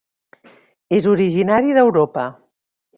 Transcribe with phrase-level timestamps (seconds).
[0.99, 2.29] És originari d'Europa.